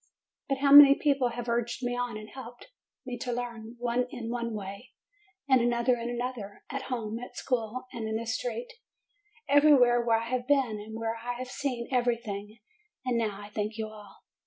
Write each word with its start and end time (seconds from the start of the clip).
But 0.49 0.57
how 0.57 0.71
many 0.71 0.95
people 0.95 1.29
have 1.29 1.47
urged 1.47 1.83
me 1.83 1.95
on 1.95 2.17
and 2.17 2.27
helped 2.27 2.69
330 3.03 3.05
JUNE 3.05 3.05
me 3.05 3.17
to 3.19 3.33
learn, 3.69 3.75
one 3.77 4.07
in 4.09 4.31
one 4.31 4.55
way, 4.55 4.93
and 5.47 5.61
another 5.61 5.95
in 5.97 6.09
another, 6.09 6.63
at 6.71 6.81
home, 6.89 7.19
at 7.19 7.37
school, 7.37 7.85
in 7.93 8.05
the 8.15 8.25
street, 8.25 8.73
everywhere 9.47 10.03
where 10.03 10.17
I 10.19 10.27
have 10.27 10.47
been 10.47 10.79
and 10.79 10.95
where 10.97 11.17
I 11.17 11.33
have 11.33 11.49
seen 11.51 11.87
anything! 11.91 12.57
And 13.05 13.15
now, 13.15 13.39
I 13.39 13.49
thank 13.51 13.77
you 13.77 13.89
all. 13.89 14.23